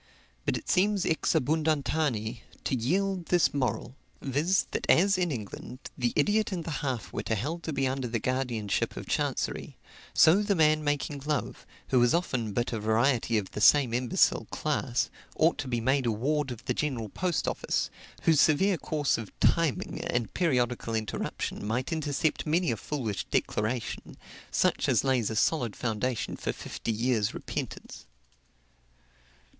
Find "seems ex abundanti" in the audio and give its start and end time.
0.67-2.39